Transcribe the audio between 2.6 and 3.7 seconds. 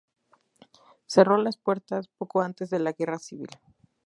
de la Guerra Civil.